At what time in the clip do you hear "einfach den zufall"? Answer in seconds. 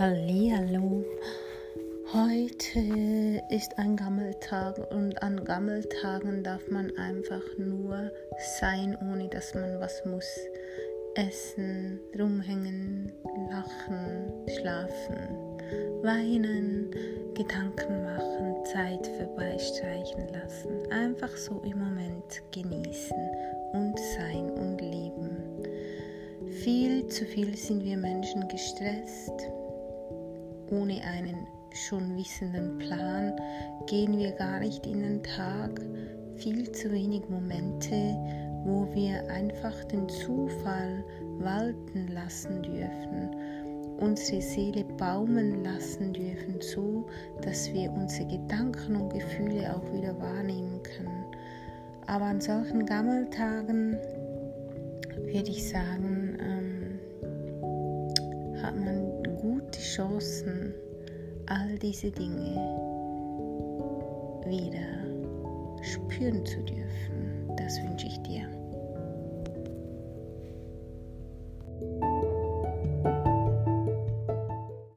39.30-41.04